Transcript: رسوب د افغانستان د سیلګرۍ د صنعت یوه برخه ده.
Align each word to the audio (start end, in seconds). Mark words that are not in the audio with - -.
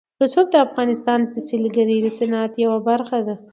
رسوب 0.21 0.47
د 0.51 0.55
افغانستان 0.67 1.19
د 1.33 1.35
سیلګرۍ 1.47 1.97
د 2.03 2.07
صنعت 2.19 2.51
یوه 2.63 2.79
برخه 2.89 3.19
ده. 3.27 3.35